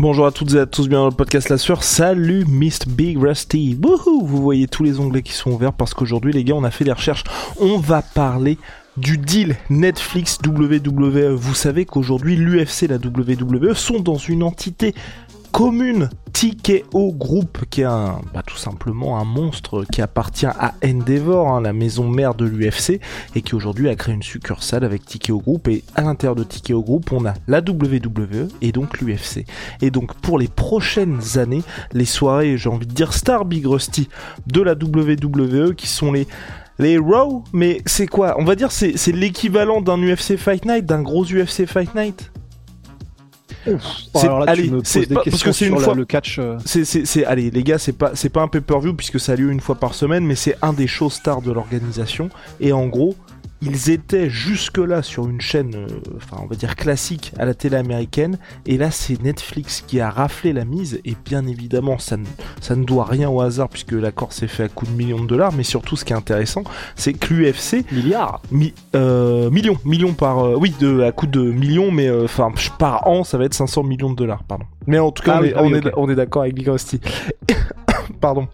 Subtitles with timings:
[0.00, 1.82] Bonjour à toutes et à tous, bien dans le podcast La Sueur.
[1.82, 2.86] Salut Mr.
[2.86, 3.76] Big Rusty.
[3.82, 6.70] Wouhou Vous voyez tous les onglets qui sont ouverts parce qu'aujourd'hui les gars on a
[6.70, 7.24] fait des recherches.
[7.58, 8.58] On va parler
[8.96, 11.34] du deal Netflix WWE.
[11.34, 14.94] Vous savez qu'aujourd'hui l'UFC et la WWE sont dans une entité
[15.52, 21.48] commune TKO Group qui est un, bah, tout simplement un monstre qui appartient à Endeavor,
[21.48, 23.00] hein, la maison mère de l'UFC,
[23.34, 25.68] et qui aujourd'hui a créé une succursale avec TKO Group.
[25.68, 29.46] Et à l'intérieur de TKO Group, on a la WWE et donc l'UFC.
[29.82, 34.08] Et donc pour les prochaines années, les soirées, j'ai envie de dire Star Big Rusty
[34.46, 36.26] de la WWE, qui sont les
[36.80, 38.36] les Raw, mais c'est quoi?
[38.38, 42.30] On va dire c'est c'est l'équivalent d'un UFC Fight Night, d'un gros UFC Fight Night?
[44.14, 45.80] Bon, alors là, tu allez, me poses c'est des pas- parce que c'est sur une
[45.80, 46.38] la- fois- le catch.
[46.38, 49.50] euh, c'est, allez, les gars, c'est pas, c'est pas un pay-per-view puisque ça a lieu
[49.50, 52.30] une fois par semaine, mais c'est un des shows stars de l'organisation.
[52.60, 53.14] Et en gros,
[53.60, 57.76] ils étaient jusque-là sur une chaîne, euh, enfin, on va dire classique à la télé
[57.76, 58.38] américaine.
[58.66, 61.00] Et là, c'est Netflix qui a raflé la mise.
[61.04, 62.24] Et bien évidemment, ça ne,
[62.60, 65.26] ça ne doit rien au hasard puisque l'accord s'est fait à coup de millions de
[65.26, 65.52] dollars.
[65.52, 66.62] Mais surtout, ce qui est intéressant,
[66.94, 68.40] c'est que l'UFC Milliards.
[68.52, 72.52] Mi- euh, millions, millions par, euh, oui, de, à coup de millions, mais euh, enfin
[72.78, 74.64] par an, ça va être 500 millions de dollars, pardon.
[74.86, 76.42] Mais en tout cas, Ah on, oui, est, ah oui, on, est, on est d'accord
[76.42, 77.00] avec Big Rusty.
[78.20, 78.46] pardon.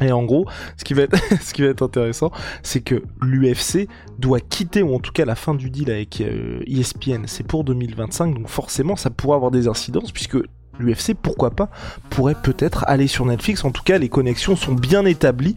[0.00, 0.46] Et en gros,
[0.76, 2.30] ce qui va être, intéressant,
[2.62, 6.60] c'est que l'UFC doit quitter, ou en tout cas la fin du deal avec euh,
[6.66, 10.38] ESPN, c'est pour 2025, donc forcément ça pourrait avoir des incidences, puisque
[10.78, 11.68] l'UFC, pourquoi pas,
[12.10, 15.56] pourrait peut-être aller sur Netflix, en tout cas les connexions sont bien établies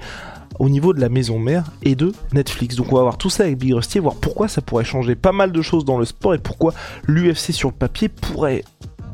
[0.60, 2.76] au niveau de la maison mère et de Netflix.
[2.76, 5.32] Donc on va voir tout ça avec Big Rusty voir pourquoi ça pourrait changer pas
[5.32, 6.74] mal de choses dans le sport et pourquoi
[7.08, 8.64] l'UFC sur papier pourrait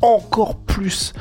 [0.02, 1.12] encore plus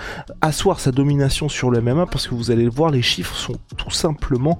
[0.42, 3.56] asseoir sa domination sur le MMA parce que vous allez le voir, les chiffres sont
[3.78, 4.60] tout simplement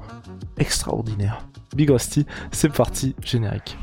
[0.58, 1.48] extraordinaires.
[1.76, 3.78] Big Rusty, c'est parti, générique.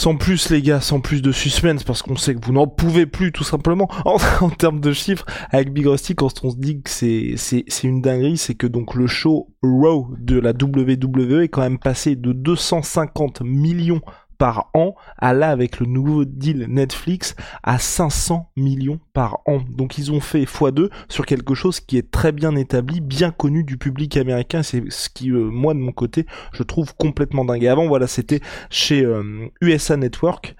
[0.00, 3.04] Sans plus les gars, sans plus de suspense, parce qu'on sait que vous n'en pouvez
[3.04, 5.26] plus tout simplement en, termes de chiffres.
[5.50, 8.66] Avec Big Rusty, quand on se dit que c'est c'est c'est une dinguerie, c'est que
[8.66, 14.00] donc le show Raw de la WWE est quand même passé de 250 millions
[14.40, 19.60] par an à là avec le nouveau deal Netflix à 500 millions par an.
[19.68, 23.64] Donc ils ont fait x2 sur quelque chose qui est très bien établi, bien connu
[23.64, 24.62] du public américain.
[24.62, 26.24] C'est ce qui, euh, moi de mon côté,
[26.54, 27.66] je trouve complètement dingue.
[27.66, 28.40] Avant, voilà, c'était
[28.70, 30.56] chez euh, USA Network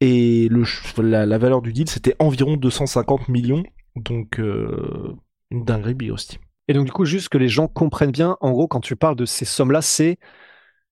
[0.00, 0.48] et
[0.98, 3.64] la, valeur du deal c'était environ 250 millions.
[3.96, 5.16] Donc euh,
[5.50, 6.38] une dinguerie Big Rusty.
[6.68, 9.16] Et donc, du coup, juste que les gens comprennent bien, en gros, quand tu parles
[9.16, 10.18] de ces sommes-là, c'est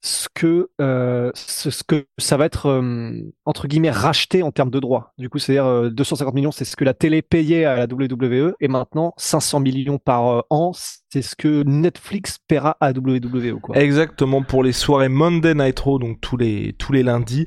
[0.04, 3.12] ce que, euh, ce, que ça va être, euh,
[3.44, 5.12] entre guillemets, racheté en termes de droits.
[5.16, 8.54] Du coup, c'est-à-dire euh, 250 millions, c'est ce que la télé payait à la WWE,
[8.60, 13.60] et maintenant, 500 millions par euh, an, c'est ce que Netflix paiera à WWE.
[13.60, 13.78] Quoi.
[13.78, 17.46] Exactement pour les soirées Monday Night Raw, donc tous les, tous les lundis.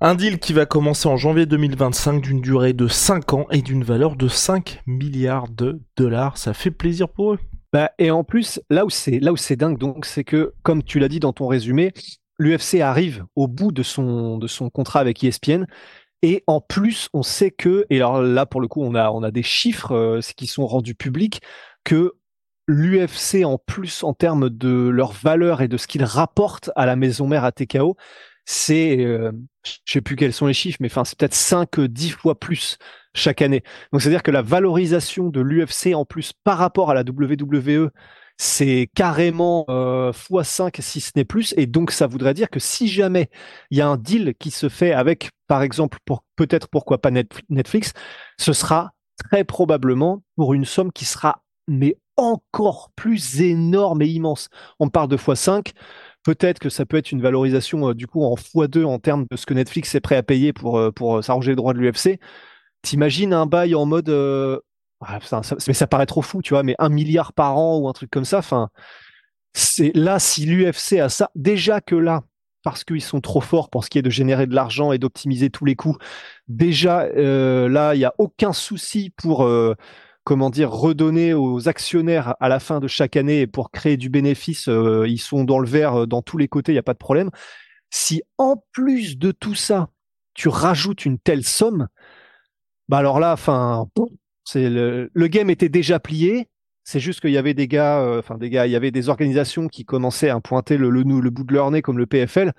[0.00, 3.82] Un deal qui va commencer en janvier 2025 d'une durée de 5 ans et d'une
[3.82, 6.38] valeur de 5 milliards de dollars.
[6.38, 7.38] Ça fait plaisir pour eux.
[7.72, 10.82] Bah, et en plus, là où c'est là où c'est dingue, donc, c'est que, comme
[10.82, 11.92] tu l'as dit dans ton résumé,
[12.38, 15.66] l'UFC arrive au bout de son de son contrat avec ESPN.
[16.22, 19.22] Et en plus, on sait que, et alors là pour le coup, on a on
[19.22, 21.42] a des chiffres euh, qui sont rendus publics
[21.84, 22.14] que
[22.66, 26.96] l'UFC en plus en termes de leur valeur et de ce qu'ils rapportent à la
[26.96, 27.96] maison mère à TKO,
[28.44, 29.32] c'est euh,
[29.64, 32.78] je sais plus quels sont les chiffres, mais enfin c'est peut-être 5 10 fois plus
[33.18, 33.62] chaque année.
[33.92, 37.90] Donc c'est-à-dire que la valorisation de l'UFC en plus par rapport à la WWE,
[38.36, 41.54] c'est carrément euh, x5 si ce n'est plus.
[41.56, 43.28] Et donc ça voudrait dire que si jamais
[43.70, 45.98] il y a un deal qui se fait avec, par exemple,
[46.36, 47.92] peut-être pourquoi pas Netf- Netflix,
[48.38, 48.92] ce sera
[49.28, 54.48] très probablement pour une somme qui sera mais encore plus énorme et immense.
[54.80, 55.72] On parle de x5.
[56.24, 59.36] Peut-être que ça peut être une valorisation euh, du coup en x2 en termes de
[59.36, 61.78] ce que Netflix est prêt à payer pour, euh, pour euh, s'arranger les droits de
[61.78, 62.18] l'UFC.
[62.82, 64.60] T'imagines un bail en mode euh,
[65.00, 65.18] ah,
[65.66, 68.10] mais ça paraît trop fou, tu vois, mais un milliard par an ou un truc
[68.10, 68.38] comme ça.
[68.38, 68.68] Enfin,
[69.52, 72.22] c'est là si l'UFC a ça, déjà que là,
[72.64, 75.50] parce qu'ils sont trop forts pour ce qui est de générer de l'argent et d'optimiser
[75.50, 75.96] tous les coûts.
[76.48, 79.74] Déjà, euh, là, il n'y a aucun souci pour, euh,
[80.24, 84.66] comment dire, redonner aux actionnaires à la fin de chaque année pour créer du bénéfice.
[84.66, 87.30] Ils sont dans le vert dans tous les côtés, il n'y a pas de problème.
[87.90, 89.88] Si en plus de tout ça,
[90.34, 91.88] tu rajoutes une telle somme,
[92.88, 93.86] bah alors là, enfin,
[94.54, 96.48] le, game était déjà plié.
[96.84, 99.10] C'est juste qu'il y avait des gars, euh, enfin des gars, il y avait des
[99.10, 102.52] organisations qui commençaient à pointer le, le, bout de leur nez comme le PFL.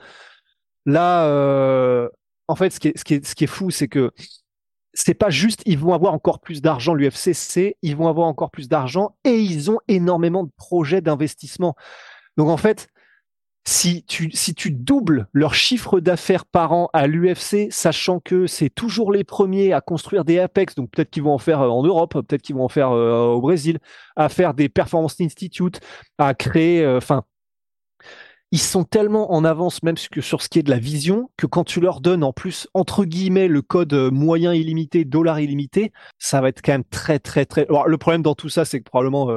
[0.85, 2.07] Là, euh,
[2.47, 4.11] en fait, ce qui est, ce qui est, ce qui est fou, c'est que
[4.93, 8.51] c'est pas juste ils vont avoir encore plus d'argent l'UFC, c'est ils vont avoir encore
[8.51, 11.75] plus d'argent et ils ont énormément de projets d'investissement.
[12.37, 12.87] Donc en fait,
[13.69, 18.71] si tu, si tu doubles leur chiffre d'affaires par an à l'UFC, sachant que c'est
[18.71, 21.83] toujours les premiers à construire des Apex, donc peut-être qu'ils vont en faire euh, en
[21.83, 23.77] Europe, peut-être qu'ils vont en faire euh, au Brésil,
[24.15, 25.81] à faire des Performance Institute,
[26.17, 27.25] à créer, euh, enfin,
[28.51, 31.63] ils sont tellement en avance même sur ce qui est de la vision que quand
[31.63, 36.49] tu leur donnes en plus entre guillemets le code moyen illimité, dollar illimité, ça va
[36.49, 37.67] être quand même très très très.
[37.69, 39.27] Alors, le problème dans tout ça, c'est que probablement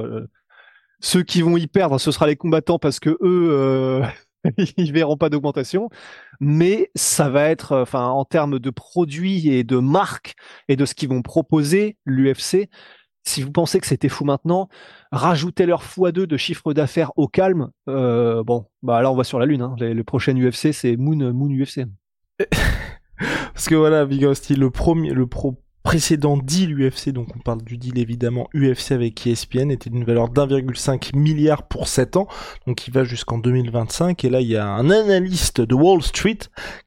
[1.03, 4.03] ceux qui vont y perdre, ce sera les combattants parce que eux, euh,
[4.77, 5.91] ils verront pas d'augmentation.
[6.41, 10.35] Mais ça va être, enfin, en termes de produits et de marques
[10.69, 12.69] et de ce qu'ils vont proposer, l'UFC.
[13.25, 14.69] Si vous pensez que c'était fou maintenant,
[15.13, 17.71] rajoutez leur x2 de chiffre d'affaires au calme.
[17.89, 19.63] Euh, bon, bah là on va sur la lune.
[19.63, 19.77] Hein.
[19.79, 21.83] Le, prochain UFC, c'est Moon Moon UFC.
[23.55, 27.76] Parce que voilà, Big le premier, le pro précédent deal UFC, donc on parle du
[27.76, 32.29] deal évidemment UFC avec ESPN, était d'une valeur d'1,5 milliard pour 7 ans,
[32.67, 36.38] donc il va jusqu'en 2025, et là il y a un analyste de Wall Street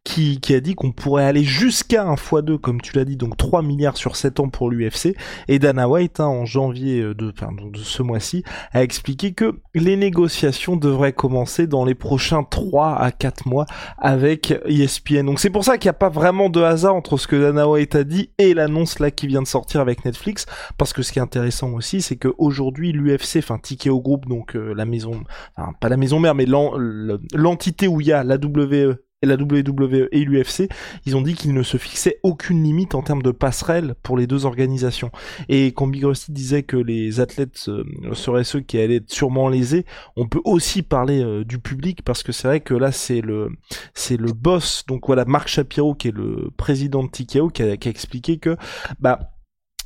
[0.03, 3.37] qui, qui a dit qu'on pourrait aller jusqu'à un x2, comme tu l'as dit, donc
[3.37, 5.15] 3 milliards sur 7 ans pour l'UFC,
[5.47, 9.59] et Dana White, hein, en janvier euh, de, enfin, de ce mois-ci, a expliqué que
[9.73, 13.65] les négociations devraient commencer dans les prochains 3 à 4 mois
[13.97, 15.25] avec ESPN.
[15.25, 17.67] Donc c'est pour ça qu'il n'y a pas vraiment de hasard entre ce que Dana
[17.67, 20.45] White a dit et l'annonce là qui vient de sortir avec Netflix,
[20.77, 24.73] parce que ce qui est intéressant aussi, c'est qu'aujourd'hui l'UFC, enfin TKO Group, donc euh,
[24.73, 25.23] la maison,
[25.55, 30.07] enfin pas la maison mère, mais l'entité où il y a la WWE la WWE
[30.11, 30.69] et l'UFC,
[31.05, 34.27] ils ont dit qu'ils ne se fixaient aucune limite en termes de passerelle pour les
[34.27, 35.11] deux organisations.
[35.49, 37.83] Et quand Big Rusty disait que les athlètes euh,
[38.13, 39.85] seraient ceux qui allaient être sûrement lésés,
[40.15, 43.49] on peut aussi parler euh, du public parce que c'est vrai que là c'est le
[43.93, 47.77] c'est le boss, donc voilà Marc Shapiro qui est le président de TKO qui a,
[47.77, 48.57] qui a expliqué que
[48.99, 49.31] bah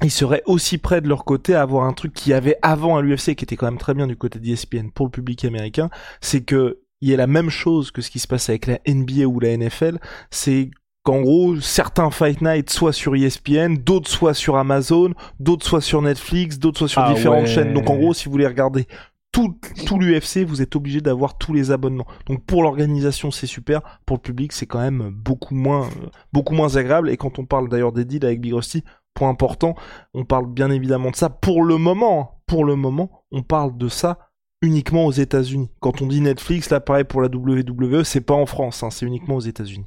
[0.04, 3.02] ils seraient aussi prêts de leur côté à avoir un truc qui avait avant à
[3.02, 5.90] l'UFC qui était quand même très bien du côté d'ESPN pour le public américain,
[6.22, 8.80] c'est que il y a la même chose que ce qui se passe avec la
[8.88, 10.00] NBA ou la NFL,
[10.32, 10.70] c'est
[11.04, 16.02] qu'en gros, certains Fight Night soient sur ESPN, d'autres soient sur Amazon, d'autres soient sur
[16.02, 17.74] Netflix, d'autres soient sur ah différentes chaînes.
[17.74, 18.86] Donc en gros, si vous voulez regarder
[19.32, 22.08] tout, tout l'UFC, vous êtes obligé d'avoir tous les abonnements.
[22.26, 23.82] Donc pour l'organisation, c'est super.
[24.06, 25.88] Pour le public, c'est quand même beaucoup moins,
[26.34, 27.10] beaucoup moins agréable.
[27.10, 29.76] Et quand on parle d'ailleurs des deals avec Big Rusty, point important,
[30.14, 31.30] on parle bien évidemment de ça.
[31.30, 34.29] Pour le moment, pour le moment, on parle de ça
[34.62, 35.70] uniquement aux États-Unis.
[35.80, 39.06] Quand on dit Netflix, là pareil pour la WWE, c'est pas en France, hein, c'est
[39.06, 39.86] uniquement aux États-Unis.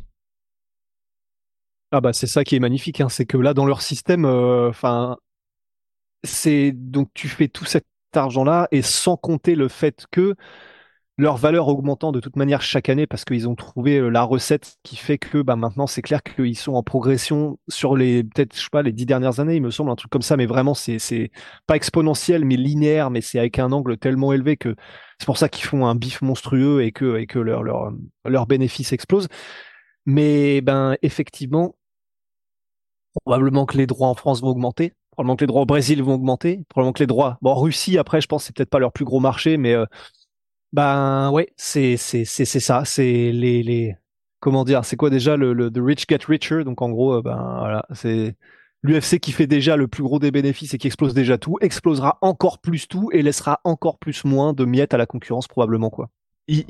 [1.90, 4.70] Ah bah c'est ça qui est magnifique, hein, c'est que là dans leur système, euh,
[4.70, 5.19] enfin,
[6.24, 7.84] c'est donc tu fais tout cet
[8.14, 10.34] argent-là et sans compter le fait que
[11.19, 14.76] leur valeur augmentant de toute manière chaque année parce qu'ils ont trouvé euh, la recette
[14.82, 18.62] qui fait que bah, maintenant c'est clair qu'ils sont en progression sur les peut-être je
[18.62, 20.37] sais pas les dix dernières années il me semble un truc comme ça.
[20.37, 21.31] Mais vraiment c'est c'est
[21.67, 24.75] pas exponentiel mais linéaire mais c'est avec un angle tellement élevé que
[25.19, 27.93] c'est pour ça qu'ils font un bif monstrueux et que et que leur leur
[28.25, 29.29] leur bénéfice explose.
[30.06, 31.77] Mais ben effectivement
[33.25, 36.15] probablement que les droits en France vont augmenter probablement que les droits au Brésil vont
[36.15, 39.05] augmenter probablement que les droits bon Russie après je pense c'est peut-être pas leur plus
[39.05, 39.84] gros marché mais euh,
[40.72, 43.96] ben ouais, c'est c'est c'est c'est ça, c'est les les
[44.41, 47.22] comment dire, c'est quoi déjà le, le the rich get richer, donc en gros euh,
[47.22, 48.36] ben voilà, c'est
[48.82, 52.19] l'UFC qui fait déjà le plus gros des bénéfices et qui explose déjà tout, explosera
[52.20, 56.10] encore plus tout et laissera encore plus moins de miettes à la concurrence probablement quoi.
[56.48, 56.64] Il,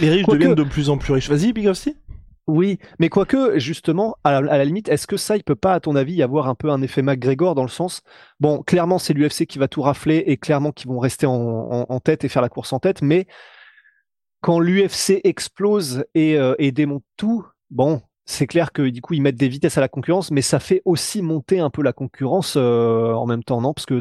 [0.00, 1.30] les, riches deviennent de plus en plus riches.
[1.30, 1.96] Vas-y, Big aussi.
[2.46, 5.96] Oui, mais quoique, justement, à la, limite, est-ce que ça, il peut pas, à ton
[5.96, 8.02] avis, y avoir un peu un effet McGregor dans le sens,
[8.38, 12.24] bon, clairement, c'est l'UFC qui va tout rafler et clairement qui vont rester en, tête
[12.24, 13.26] et faire la course en tête, mais
[14.42, 19.22] quand l'UFC explose et, euh, et démonte tout, bon, c'est clair que du coup, ils
[19.22, 22.54] mettent des vitesses à la concurrence, mais ça fait aussi monter un peu la concurrence
[22.56, 23.72] euh, en même temps, non?
[23.72, 24.00] Parce que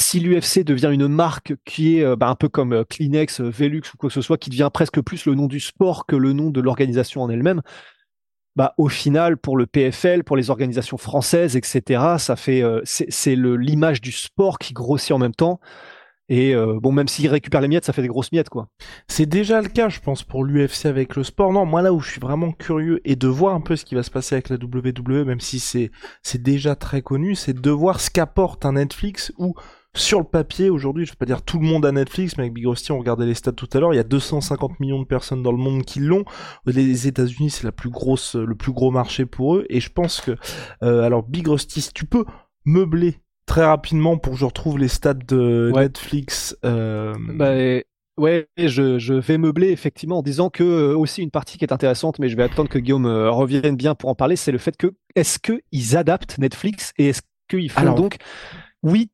[0.00, 3.50] si l'UFC devient une marque qui est euh, bah, un peu comme euh, Kleenex, euh,
[3.50, 6.16] Velux ou quoi que ce soit, qui devient presque plus le nom du sport que
[6.16, 7.62] le nom de l'organisation en elle-même,
[8.56, 14.00] bah, au final, pour le PFL, pour les organisations françaises, etc., ça fait, c'est l'image
[14.00, 15.60] du sport qui grossit en même temps.
[16.30, 18.68] Et euh, bon, même s'il récupère les miettes, ça fait des grosses miettes, quoi.
[19.08, 21.52] C'est déjà le cas, je pense, pour l'UFC avec le sport.
[21.52, 23.96] Non, moi là où je suis vraiment curieux et de voir un peu ce qui
[23.96, 25.90] va se passer avec la WWE, même si c'est
[26.22, 29.54] c'est déjà très connu, c'est de voir ce qu'apporte un Netflix où
[29.96, 32.54] sur le papier aujourd'hui, je vais pas dire tout le monde a Netflix, mais avec
[32.54, 35.06] Big Rusty, on regardait les stats tout à l'heure, il y a 250 millions de
[35.06, 36.24] personnes dans le monde qui l'ont.
[36.66, 40.20] Les États-Unis, c'est la plus grosse, le plus gros marché pour eux, et je pense
[40.20, 40.36] que,
[40.82, 42.24] euh, alors Big Rusty, si tu peux
[42.64, 43.16] meubler
[43.46, 46.56] très rapidement pour que je retrouve les stats de Netflix.
[46.64, 47.12] Euh...
[47.18, 47.52] Bah,
[48.16, 51.72] ouais, je, je, vais meubler effectivement en disant que euh, aussi une partie qui est
[51.72, 54.58] intéressante, mais je vais attendre que Guillaume euh, revienne bien pour en parler, c'est le
[54.58, 58.18] fait que est-ce qu'ils adaptent Netflix et est-ce qu'ils font donc
[58.84, 59.10] oui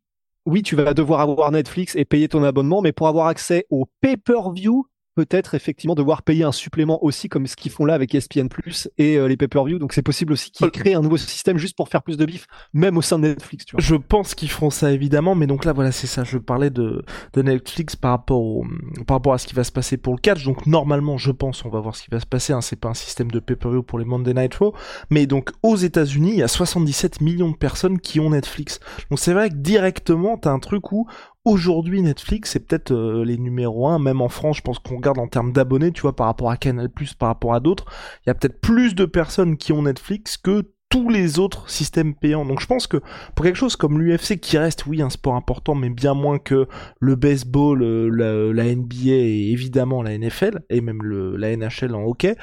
[0.47, 3.87] oui, tu vas devoir avoir Netflix et payer ton abonnement, mais pour avoir accès au
[4.01, 4.87] pay-per-view
[5.17, 8.89] peut-être effectivement devoir payer un supplément aussi comme ce qu'ils font là avec ESPN Plus
[8.99, 9.79] et euh, les pay-per-view.
[9.79, 12.47] Donc c'est possible aussi qu'ils créent un nouveau système juste pour faire plus de bif,
[12.75, 13.65] même au sein de Netflix.
[13.65, 13.83] Tu vois.
[13.83, 16.23] Je pense qu'ils feront ça évidemment, mais donc là voilà c'est ça.
[16.23, 18.67] Je parlais de, de Netflix par rapport au,
[19.07, 20.45] par rapport à ce qui va se passer pour le catch.
[20.45, 22.53] Donc normalement je pense on va voir ce qui va se passer.
[22.53, 22.61] Hein.
[22.61, 24.75] C'est pas un système de pay-per-view pour les Monday Night Raw,
[25.11, 28.81] mais donc aux États-Unis il y a 77 millions de personnes qui ont Netflix.
[29.09, 31.07] Donc c'est vrai que directement t'as un truc où
[31.47, 35.19] aujourd'hui Netflix c'est peut-être euh, les numéros 1 même en France je pense qu'on regarde
[35.19, 37.87] en termes d'abonnés tu vois par rapport à Canal par rapport à d'autres.
[38.25, 42.15] Il y a peut-être plus de personnes qui ont Netflix que tous les autres systèmes
[42.15, 42.45] payants.
[42.45, 42.99] Donc je pense que
[43.35, 46.69] pour quelque chose comme l'UFC qui reste oui un sport important mais bien moins que
[47.01, 52.05] le baseball euh, la, NBA et évidemment la NFL et même le, la NHL en
[52.05, 52.37] hockey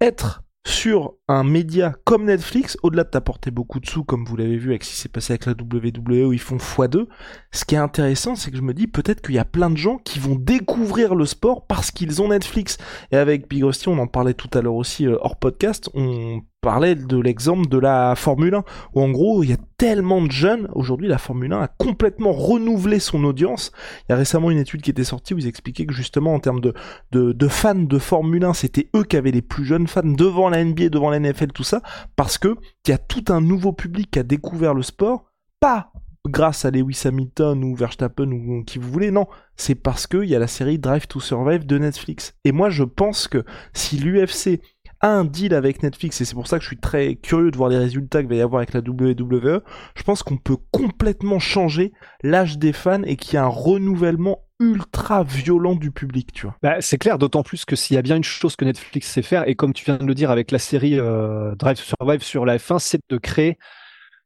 [0.00, 4.56] être sur un média comme Netflix, au-delà de t'apporter beaucoup de sous, comme vous l'avez
[4.56, 7.06] vu avec ce qui s'est passé avec la WWE où ils font x2,
[7.52, 9.76] ce qui est intéressant, c'est que je me dis peut-être qu'il y a plein de
[9.76, 12.78] gens qui vont découvrir le sport parce qu'ils ont Netflix.
[13.12, 16.94] Et avec Big on en parlait tout à l'heure aussi euh, hors podcast, on parlait
[16.94, 20.66] de l'exemple de la Formule 1, où en gros, il y a tellement de jeunes,
[20.72, 23.70] aujourd'hui la Formule 1 a complètement renouvelé son audience.
[24.00, 26.40] Il y a récemment une étude qui était sortie où ils expliquaient que justement en
[26.40, 26.72] termes de,
[27.12, 30.48] de, de fans de Formule 1, c'était eux qui avaient les plus jeunes fans devant
[30.48, 31.82] la NBA, devant la NFL, tout ça,
[32.16, 32.56] parce que
[32.86, 35.26] il y a tout un nouveau public qui a découvert le sport,
[35.60, 35.92] pas
[36.26, 40.34] grâce à Lewis Hamilton ou Verstappen ou qui vous voulez, non, c'est parce qu'il y
[40.34, 42.34] a la série Drive to Survive de Netflix.
[42.44, 43.44] Et moi je pense que
[43.74, 44.62] si l'UFC
[45.08, 47.68] un deal avec Netflix, et c'est pour ça que je suis très curieux de voir
[47.68, 49.62] les résultats qu'il va y avoir avec la WWE,
[49.94, 51.92] je pense qu'on peut complètement changer
[52.22, 56.56] l'âge des fans et qu'il y a un renouvellement ultra violent du public, tu vois.
[56.62, 59.22] Bah, c'est clair, d'autant plus que s'il y a bien une chose que Netflix sait
[59.22, 62.22] faire, et comme tu viens de le dire avec la série euh, Drive to Survive
[62.22, 63.58] sur la F1, c'est de créer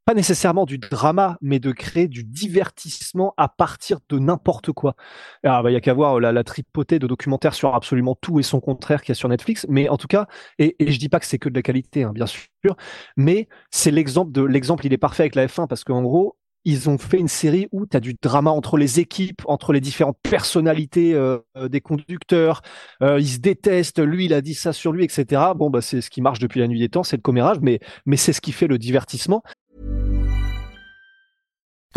[0.09, 4.97] pas nécessairement du drama, mais de créer du divertissement à partir de n'importe quoi.
[5.43, 8.41] Alors, bah, il y a qu'à voir la, la, tripotée de documentaires sur absolument tout
[8.41, 10.27] et son contraire qu'il y a sur Netflix, mais en tout cas,
[10.59, 12.49] et, et je dis pas que c'est que de la qualité, hein, bien sûr,
[13.19, 16.88] mais c'est l'exemple de l'exemple, il est parfait avec la F1 parce qu'en gros, ils
[16.88, 20.19] ont fait une série où tu as du drama entre les équipes, entre les différentes
[20.23, 21.38] personnalités euh,
[21.69, 22.62] des conducteurs.
[23.03, 25.43] Euh, ils se détestent, lui il a dit ça sur lui, etc.
[25.55, 27.79] Bon, bah, c'est ce qui marche depuis la nuit des temps, c'est le commérage, mais,
[28.07, 29.43] mais c'est ce qui fait le divertissement.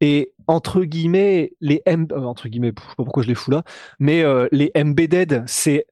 [0.00, 3.50] Et entre guillemets, les M, euh, entre guillemets, je sais pas pourquoi je les fous
[3.50, 3.62] là,
[3.98, 5.86] mais euh, les embedded, c'est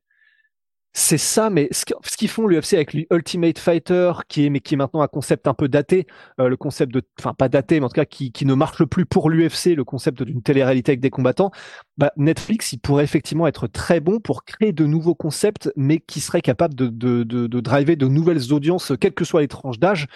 [0.94, 1.84] c'est ça, mais ce
[2.16, 5.54] qu'ils font l'UFC avec l'Ultimate Fighter, qui est mais qui est maintenant un concept un
[5.54, 6.06] peu daté,
[6.40, 8.84] euh, le concept de, enfin pas daté, mais en tout cas qui, qui ne marche
[8.84, 11.52] plus pour l'UFC, le concept d'une télé-réalité avec des combattants.
[11.98, 16.20] Bah, Netflix, il pourrait effectivement être très bon pour créer de nouveaux concepts, mais qui
[16.20, 19.78] serait capable de, de, de, de driver de nouvelles audiences, quelles que soient les tranches
[19.78, 20.06] d'âge,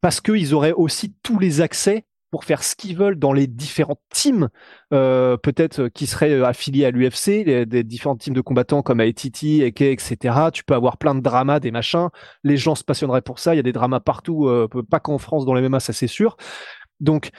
[0.00, 2.04] parce qu'ils auraient aussi tous les accès
[2.36, 4.50] pour faire ce qu'ils veulent dans les différents teams,
[4.92, 9.00] euh, peut-être euh, qui seraient euh, affiliés à l'UFC, des différents teams de combattants comme
[9.00, 10.50] ATT, EK, etc.
[10.52, 12.08] Tu peux avoir plein de dramas, des machins.
[12.44, 13.54] Les gens se passionneraient pour ça.
[13.54, 14.50] Il y a des dramas partout,
[14.90, 16.36] pas qu'en France dans les MMA, ça c'est sûr.
[17.00, 17.30] Donc,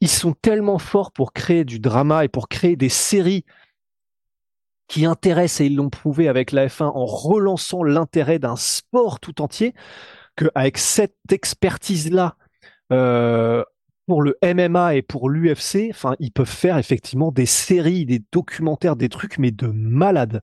[0.00, 3.44] ils sont tellement forts pour créer du drama et pour créer des séries
[4.88, 9.42] qui intéressent, et ils l'ont prouvé avec la F1 en relançant l'intérêt d'un sport tout
[9.42, 9.74] entier,
[10.34, 12.36] qu'avec cette expertise-là,
[12.90, 13.62] euh,
[14.06, 18.96] pour le MMA et pour l'UFC, enfin, ils peuvent faire effectivement des séries, des documentaires,
[18.96, 20.42] des trucs, mais de malades.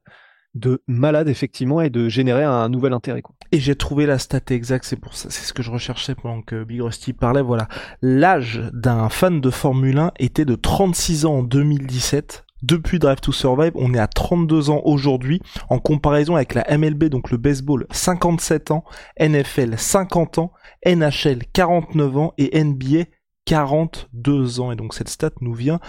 [0.56, 3.22] de malade effectivement et de générer un nouvel intérêt.
[3.22, 3.36] Quoi.
[3.52, 6.42] Et j'ai trouvé la stat exacte, c'est pour ça, c'est ce que je recherchais pendant
[6.42, 7.42] que Big Rusty parlait.
[7.42, 7.68] Voilà,
[8.02, 12.46] l'âge d'un fan de Formule 1 était de 36 ans en 2017.
[12.62, 17.06] Depuis Drive to Survive, on est à 32 ans aujourd'hui, en comparaison avec la MLB,
[17.06, 18.86] donc le baseball, 57 ans,
[19.20, 20.54] NFL 50 ans,
[20.86, 23.06] NHL 49 ans et NBA
[23.46, 24.72] 42 ans.
[24.72, 25.80] Et donc cette stat nous vient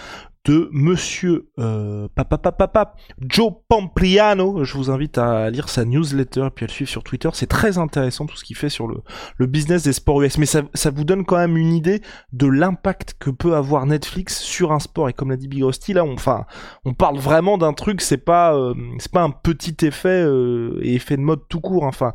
[0.45, 4.63] de monsieur euh, papa, papa, papa, Joe Pampliano.
[4.63, 7.29] Je vous invite à lire sa newsletter et puis à le suivre sur Twitter.
[7.33, 9.01] C'est très intéressant tout ce qu'il fait sur le,
[9.37, 10.37] le business des sports US.
[10.37, 14.39] Mais ça, ça vous donne quand même une idée de l'impact que peut avoir Netflix
[14.39, 15.09] sur un sport.
[15.09, 16.45] Et comme l'a dit Big Rusty, là, on, enfin,
[16.85, 18.01] on parle vraiment d'un truc.
[18.01, 21.83] C'est pas, euh, c'est pas un petit effet euh, et effet de mode tout court.
[21.83, 22.13] Enfin,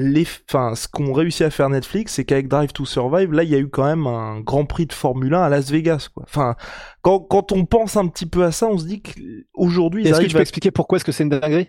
[0.00, 3.50] les, enfin, ce qu'ont réussi à faire Netflix, c'est qu'avec Drive to Survive, là, il
[3.50, 6.22] y a eu quand même un Grand Prix de Formule 1 à Las Vegas, quoi.
[6.24, 6.54] Enfin,
[7.02, 10.26] quand, quand on pense un petit peu à ça, on se dit qu'aujourd'hui, est-ce que
[10.26, 11.68] tu peux expliquer pourquoi est-ce que c'est une dinguerie?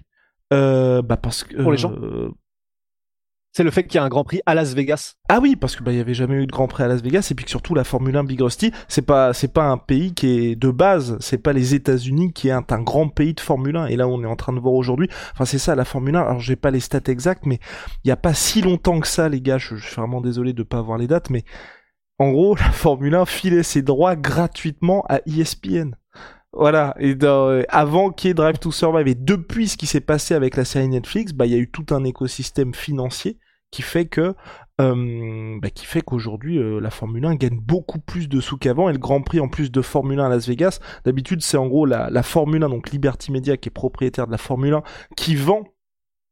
[0.53, 1.91] Euh, bah parce que pour les gens?
[1.91, 2.29] euh,
[3.51, 5.15] C'est le fait qu'il y a un Grand Prix à Las Vegas.
[5.27, 7.27] Ah oui, parce que bah il avait jamais eu de Grand Prix à Las Vegas
[7.31, 10.27] et puis que surtout la Formule 1 Big Rusty, c'est pas pas un pays qui
[10.27, 13.87] est de base, c'est pas les États-Unis qui est un, grand pays de Formule 1
[13.87, 16.21] et là on est en train de voir aujourd'hui, enfin c'est ça la Formule 1.
[16.21, 17.59] Alors j'ai pas les stats exactes mais
[18.03, 20.53] il y a pas si longtemps que ça les gars, je, je suis vraiment désolé
[20.53, 21.43] de pas avoir les dates mais
[22.19, 25.95] en gros, la Formule 1 filait ses droits gratuitement à ESPN.
[26.51, 30.01] Voilà, et euh, avant qu'il y ait Drive to Survive, et depuis ce qui s'est
[30.01, 33.37] passé avec la série Netflix, bah il y a eu tout un écosystème financier
[33.71, 34.33] qui fait que
[34.81, 38.89] euh, bah, qui fait qu'aujourd'hui euh, la Formule 1 gagne beaucoup plus de sous qu'avant
[38.89, 41.67] et le Grand Prix en plus de Formule 1 à Las Vegas, d'habitude c'est en
[41.67, 44.83] gros la, la Formule 1 donc Liberty Media qui est propriétaire de la Formule 1
[45.15, 45.65] qui vend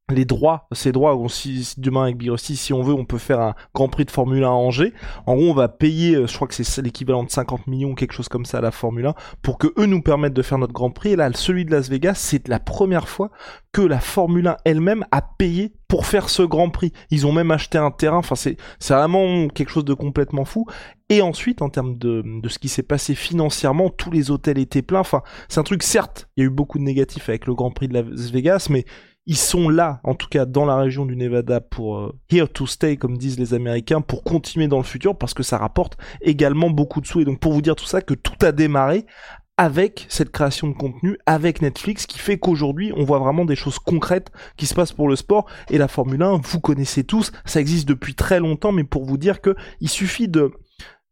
[0.09, 3.17] les droits, ces droits, on, si, demain avec Big Rusty, si on veut, on peut
[3.17, 4.93] faire un Grand Prix de Formule 1 à Angers.
[5.25, 8.13] En gros, on va payer, euh, je crois que c'est l'équivalent de 50 millions, quelque
[8.13, 10.91] chose comme ça la Formule 1, pour que eux nous permettent de faire notre Grand
[10.91, 11.11] Prix.
[11.11, 13.31] Et là, celui de Las Vegas, c'est la première fois
[13.73, 16.93] que la Formule 1 elle-même a payé pour faire ce Grand Prix.
[17.11, 18.17] Ils ont même acheté un terrain.
[18.17, 18.57] Enfin, c'est
[18.89, 20.65] vraiment quelque chose de complètement fou.
[21.09, 24.81] Et ensuite, en termes de, de ce qui s'est passé financièrement, tous les hôtels étaient
[24.81, 24.99] pleins.
[25.01, 27.71] Enfin, c'est un truc, certes, il y a eu beaucoup de négatifs avec le Grand
[27.71, 28.85] Prix de Las Vegas, mais
[29.27, 32.65] ils sont là, en tout cas dans la région du Nevada, pour euh, here to
[32.65, 36.69] stay, comme disent les Américains, pour continuer dans le futur, parce que ça rapporte également
[36.69, 37.19] beaucoup de sous.
[37.19, 39.05] Et donc pour vous dire tout ça, que tout a démarré
[39.57, 43.79] avec cette création de contenu, avec Netflix, qui fait qu'aujourd'hui, on voit vraiment des choses
[43.79, 45.45] concrètes qui se passent pour le sport.
[45.69, 49.17] Et la Formule 1, vous connaissez tous, ça existe depuis très longtemps, mais pour vous
[49.17, 50.51] dire que il suffit de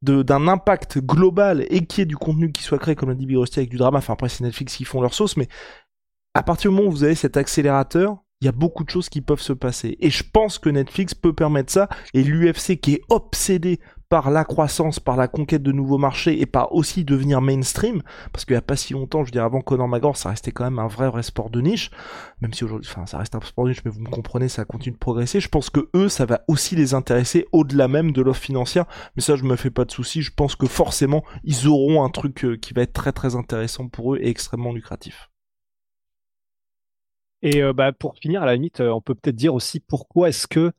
[0.02, 3.26] d'un impact global et qu'il y ait du contenu qui soit créé, comme l'a dit
[3.26, 3.98] Big Rusty, avec du drama.
[3.98, 5.48] Enfin, après, c'est Netflix qui font leur sauce, mais
[6.36, 9.08] à partir du moment où vous avez cet accélérateur, il y a beaucoup de choses
[9.08, 9.98] qui peuvent se passer.
[10.02, 11.88] Et je pense que Netflix peut permettre ça.
[12.13, 16.45] Et l'UFC qui est obsédé par la croissance, par la conquête de nouveaux marchés et
[16.45, 19.62] par aussi devenir mainstream, parce qu'il n'y a pas si longtemps, je veux dire, avant
[19.62, 21.89] Conor McGregor, ça restait quand même un vrai, vrai sport de niche,
[22.41, 24.65] même si aujourd'hui, enfin, ça reste un sport de niche, mais vous me comprenez, ça
[24.65, 25.39] continue de progresser.
[25.39, 29.21] Je pense que eux, ça va aussi les intéresser au-delà même de l'offre financière, mais
[29.24, 30.21] ça, je me fais pas de soucis.
[30.21, 33.88] Je pense que forcément, ils auront un truc euh, qui va être très, très intéressant
[33.88, 35.30] pour eux et extrêmement lucratif.
[37.46, 40.30] Et euh, bah, pour finir, à la limite, euh, on peut peut-être dire aussi pourquoi
[40.30, 40.72] est-ce que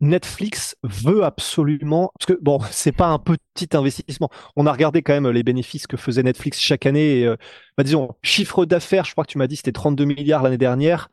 [0.00, 4.30] Netflix veut absolument, parce que bon, c'est pas un petit investissement.
[4.56, 7.26] On a regardé quand même les bénéfices que faisait Netflix chaque année.
[7.26, 7.36] Euh,
[7.76, 11.10] bah, disons, chiffre d'affaires, je crois que tu m'as dit c'était 32 milliards l'année dernière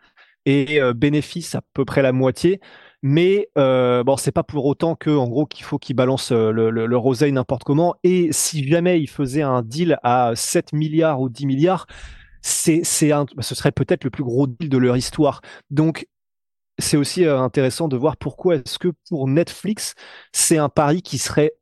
[0.47, 2.61] et euh, bénéfices à peu près la moitié.
[3.03, 6.51] Mais euh, bon, c'est pas pour autant que, en gros, qu'il faut qu'ils balancent euh,
[6.51, 7.95] le, le, n'importe comment.
[8.03, 11.85] Et si jamais ils faisaient un deal à 7 milliards ou 10 milliards,
[12.47, 15.41] c'est, c'est un, ce serait peut-être le plus gros deal de leur histoire.
[15.69, 16.07] Donc,
[16.79, 19.95] c'est aussi euh, intéressant de voir pourquoi est-ce que pour Netflix,
[20.31, 21.53] c'est un pari qui serait,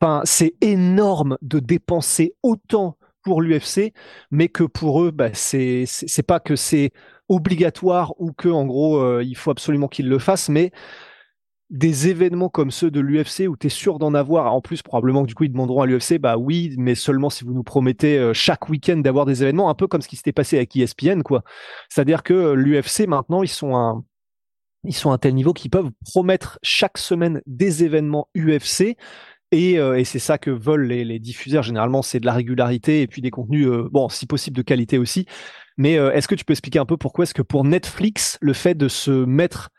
[0.00, 3.92] enfin, c'est énorme de dépenser autant pour l'UFC,
[4.30, 5.86] mais que pour eux, bah, c'est
[6.26, 6.90] pas que c'est
[7.28, 10.72] obligatoire ou que, en gros, euh, il faut absolument qu'ils le fassent, mais
[11.72, 15.22] des événements comme ceux de l'UFC où tu es sûr d'en avoir, en plus probablement
[15.22, 18.18] que du coup ils demanderont à l'UFC, bah oui, mais seulement si vous nous promettez
[18.18, 21.22] euh, chaque week-end d'avoir des événements, un peu comme ce qui s'était passé avec ESPN,
[21.22, 21.42] quoi.
[21.88, 24.04] C'est-à-dire que euh, l'UFC maintenant, ils sont un,
[24.84, 28.98] ils sont à un tel niveau qu'ils peuvent promettre chaque semaine des événements UFC.
[29.50, 31.62] Et, euh, et c'est ça que veulent les, diffuseurs.
[31.62, 34.98] Généralement, c'est de la régularité et puis des contenus, euh, bon, si possible de qualité
[34.98, 35.26] aussi.
[35.78, 38.74] Mais est-ce que tu peux expliquer un peu pourquoi est-ce que pour Netflix, le fait
[38.74, 39.70] de se mettre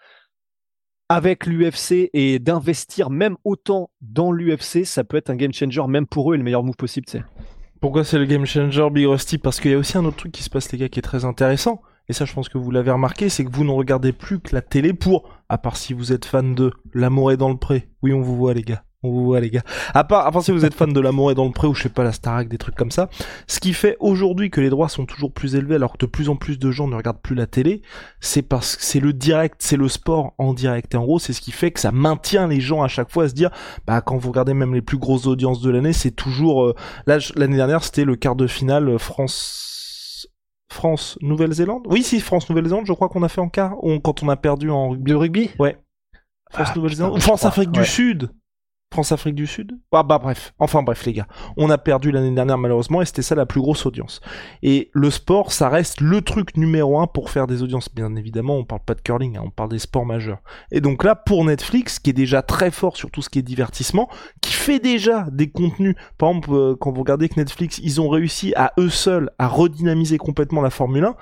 [1.13, 6.07] avec l'UFC et d'investir même autant dans l'UFC, ça peut être un game changer même
[6.07, 7.23] pour eux et le meilleur move possible, c'est.
[7.79, 9.37] Pourquoi c'est le game changer Big Rusty?
[9.37, 11.03] Parce qu'il y a aussi un autre truc qui se passe, les gars, qui est
[11.03, 11.83] très intéressant.
[12.09, 14.55] Et ça, je pense que vous l'avez remarqué, c'est que vous ne regardez plus que
[14.55, 17.89] la télé pour, à part si vous êtes fan de L'amour est dans le pré.
[18.01, 18.83] Oui, on vous voit, les gars.
[19.03, 19.63] Ouais les gars.
[19.93, 21.73] À part, à part si vous êtes fan de l'amour et dans le pré ou
[21.73, 23.09] je sais pas la Starac, des trucs comme ça,
[23.47, 26.29] ce qui fait aujourd'hui que les droits sont toujours plus élevés alors que de plus
[26.29, 27.81] en plus de gens ne regardent plus la télé,
[28.21, 30.93] c'est parce que c'est le direct, c'est le sport en direct.
[30.93, 33.25] Et en gros, c'est ce qui fait que ça maintient les gens à chaque fois
[33.25, 33.49] à se dire,
[33.85, 37.17] bah quand vous regardez même les plus grosses audiences de l'année, c'est toujours euh, là
[37.35, 40.29] l'année dernière c'était le quart de finale euh, France
[40.71, 41.83] France Nouvelle-Zélande.
[41.87, 44.71] Oui, si France Nouvelle-Zélande, je crois qu'on a fait en quart quand on a perdu
[44.71, 45.11] en rugby.
[45.11, 45.49] Le rugby?
[45.59, 45.77] Ouais.
[46.49, 47.21] France Ah, Nouvelle-Zélande.
[47.21, 47.85] France je crois, Afrique du.
[47.85, 48.31] Sud.
[48.93, 49.71] France Afrique du Sud?
[49.91, 50.53] Ah bah bref.
[50.59, 51.25] Enfin bref les gars.
[51.57, 54.21] On a perdu l'année dernière malheureusement et c'était ça la plus grosse audience.
[54.61, 57.91] Et le sport, ça reste le truc numéro un pour faire des audiences.
[57.91, 60.43] Bien évidemment, on parle pas de curling, hein, on parle des sports majeurs.
[60.71, 63.41] Et donc là, pour Netflix, qui est déjà très fort sur tout ce qui est
[63.43, 64.09] divertissement,
[64.41, 65.95] qui fait déjà des contenus.
[66.19, 69.47] Par exemple, euh, quand vous regardez que Netflix, ils ont réussi à eux seuls à
[69.47, 71.15] redynamiser complètement la Formule 1.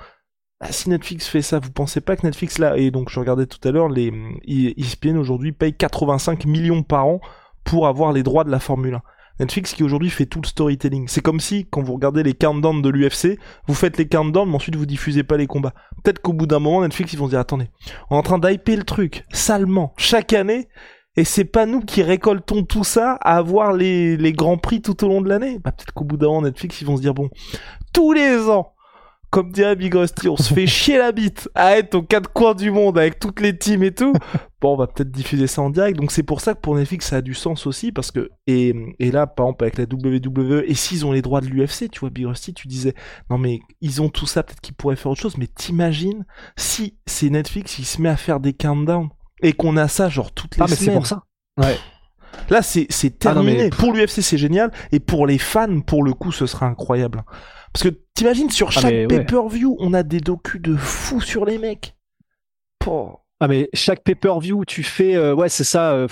[0.60, 3.46] Bah, si Netflix fait ça, vous pensez pas que Netflix là, et donc je regardais
[3.46, 7.20] tout à l'heure, les E ESPN aujourd'hui paye 85 millions par an
[7.64, 9.02] pour avoir les droits de la Formule 1.
[9.40, 11.08] Netflix qui aujourd'hui fait tout le storytelling.
[11.08, 14.56] C'est comme si, quand vous regardez les countdowns de l'UFC, vous faites les countdowns, mais
[14.56, 15.74] ensuite vous diffusez pas les combats.
[16.02, 17.68] Peut-être qu'au bout d'un moment, Netflix, ils vont se dire, attendez,
[18.10, 20.68] on est en train d'hyper le truc, salement, chaque année,
[21.16, 25.04] et c'est pas nous qui récoltons tout ça à avoir les, les grands prix tout
[25.04, 25.58] au long de l'année.
[25.58, 27.28] Bah, peut-être qu'au bout d'un moment, Netflix, ils vont se dire, bon,
[27.92, 28.72] tous les ans,
[29.30, 32.54] comme dirait Big Rusty, on se fait chier la bite à être aux quatre coins
[32.54, 34.14] du monde avec toutes les teams et tout.
[34.62, 35.98] Bon, on va peut-être diffuser ça en direct.
[35.98, 38.74] Donc c'est pour ça que pour Netflix, ça a du sens aussi parce que et,
[39.00, 41.98] et là, par exemple avec la WWE, et s'ils ont les droits de l'UFC, tu
[42.00, 42.94] vois, Big Rusty, tu disais
[43.28, 45.36] non mais ils ont tout ça, peut-être qu'ils pourraient faire autre chose.
[45.36, 46.24] Mais t'imagines
[46.56, 49.08] si c'est Netflix qui se met à faire des countdowns
[49.42, 50.94] et qu'on a ça genre toutes les Ah, mais c'est semaines.
[50.98, 51.24] pour ça.
[51.58, 51.76] Ouais.
[52.48, 53.64] Là, c'est c'est Ah non, terminé.
[53.64, 54.70] mais- Pour l'UFC, c'est génial.
[54.92, 57.24] Et pour les fans, pour le coup, ce sera incroyable.
[57.72, 59.06] Parce que t'imagines, sur Ah, chaque ouais.
[59.08, 61.94] pay-per-view, on a des docus de fous sur les mecs.
[63.44, 65.94] Ah mais chaque pay-per-view, tu fais, euh, ouais, c'est ça.
[65.94, 66.06] euh,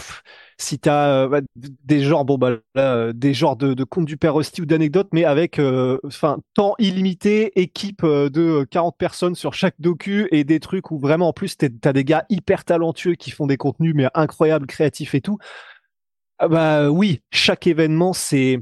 [0.59, 3.85] si t'as euh, ouais, d- des genres, bon bah là, euh, des genres de, de
[3.85, 8.66] contes du père Rusty ou d'anecdotes, mais avec, euh, enfin, temps illimité, équipe euh, de
[8.71, 12.27] 40 personnes sur chaque docu et des trucs où vraiment en plus t'as des gars
[12.31, 15.38] hyper talentueux qui font des contenus mais incroyables, créatifs et tout.
[16.38, 18.61] Ah bah oui, chaque événement, c'est,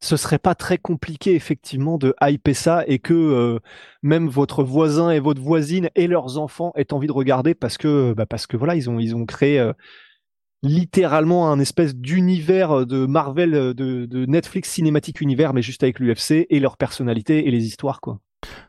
[0.00, 3.58] ce serait pas très compliqué effectivement de hyper ça et que euh,
[4.02, 8.12] même votre voisin et votre voisine et leurs enfants aient envie de regarder parce que
[8.12, 9.72] bah parce que voilà ils ont ils ont créé euh,
[10.62, 15.98] littéralement un espèce d'univers de Marvel euh, de, de Netflix cinématique univers mais juste avec
[15.98, 18.20] l'UFC et leurs personnalités et les histoires quoi.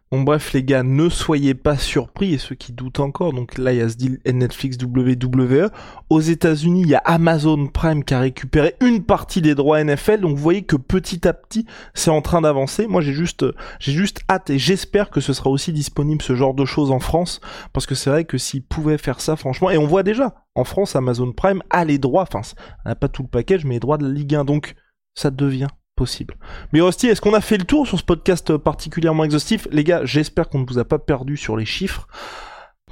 [0.09, 3.73] Bon bref les gars, ne soyez pas surpris et ceux qui doutent encore, donc là
[3.73, 5.69] il y a ce deal Netflix WWE.
[6.09, 10.21] Aux États-Unis, il y a Amazon Prime qui a récupéré une partie des droits NFL,
[10.21, 12.87] donc vous voyez que petit à petit c'est en train d'avancer.
[12.87, 13.45] Moi j'ai juste
[13.79, 16.99] j'ai juste hâte et j'espère que ce sera aussi disponible ce genre de choses en
[16.99, 17.41] France
[17.73, 20.63] parce que c'est vrai que s'ils pouvaient faire ça franchement et on voit déjà en
[20.63, 22.43] France Amazon Prime a les droits, enfin
[22.85, 24.75] n'a pas tout le package mais les droits de la Ligue 1 donc
[25.15, 25.67] ça devient
[25.97, 26.36] possible.
[26.71, 29.67] Mais Rusty, est-ce qu'on a fait le tour sur ce podcast particulièrement exhaustif?
[29.71, 32.07] Les gars, j'espère qu'on ne vous a pas perdu sur les chiffres.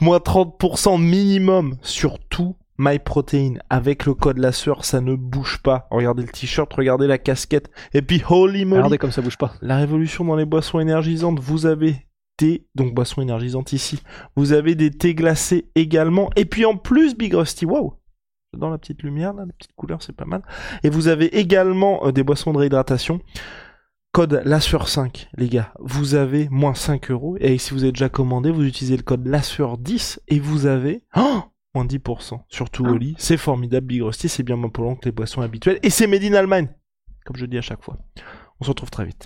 [0.02, 5.88] Moins 30% minimum sur tout MyProtein avec le code la sueur, ça ne bouge pas.
[5.92, 7.70] Regardez le t-shirt, regardez la casquette.
[7.94, 9.54] Et puis holy moly, Regardez comme ça bouge pas.
[9.62, 14.02] la révolution dans les boissons énergisantes, vous avez thé, donc boissons énergisantes ici.
[14.36, 16.30] Vous avez des thés glacés également.
[16.36, 17.96] Et puis en plus, Big Rusty, wow
[18.58, 20.42] Dans la petite lumière, là, la petite couleur, c'est pas mal.
[20.84, 23.22] Et vous avez également euh, des boissons de réhydratation.
[24.12, 25.74] Code la sueur 5, les gars.
[25.80, 27.36] Vous avez moins 5 euros.
[27.42, 30.68] Et si vous avez déjà commandé, vous utilisez le code la sueur 10 et vous
[30.68, 31.42] avez oh,
[31.74, 32.40] moins 10%.
[32.48, 33.16] Surtout au lit.
[33.18, 34.30] C'est formidable, Big Rusty.
[34.30, 35.80] C'est bien moins polluant que les boissons habituelles.
[35.84, 36.70] Et c'est made in Allemagne.
[37.26, 37.98] Comme je dis à chaque fois.
[38.62, 39.26] On se retrouve très vite.